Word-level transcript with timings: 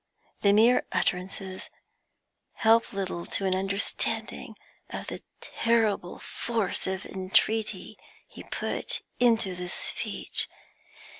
The 0.41 0.51
mere 0.51 0.87
utterances 0.91 1.69
help 2.53 2.91
little 2.91 3.23
to 3.27 3.45
an 3.45 3.53
understanding 3.53 4.55
of 4.89 5.05
the 5.05 5.21
terrible 5.41 6.17
force 6.17 6.87
of 6.87 7.05
entreaty 7.05 7.99
he 8.27 8.41
put 8.45 9.03
into 9.19 9.55
this 9.55 9.75
speech. 9.75 10.47